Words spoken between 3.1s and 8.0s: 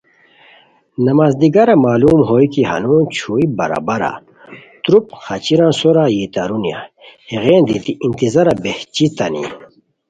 چھوئی برابارہ تروپ خاچیران سورا یی تارونی ہیغین دیتی